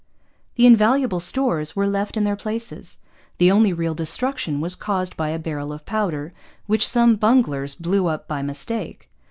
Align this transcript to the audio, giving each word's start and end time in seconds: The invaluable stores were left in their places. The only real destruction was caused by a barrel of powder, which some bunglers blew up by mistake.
The 0.55 0.65
invaluable 0.65 1.19
stores 1.19 1.75
were 1.75 1.85
left 1.87 2.17
in 2.17 2.23
their 2.23 2.35
places. 2.35 2.97
The 3.37 3.51
only 3.51 3.71
real 3.71 3.93
destruction 3.93 4.59
was 4.59 4.75
caused 4.75 5.15
by 5.15 5.29
a 5.29 5.37
barrel 5.37 5.71
of 5.71 5.85
powder, 5.85 6.33
which 6.65 6.87
some 6.87 7.15
bunglers 7.17 7.75
blew 7.75 8.07
up 8.07 8.27
by 8.27 8.41
mistake. 8.41 9.11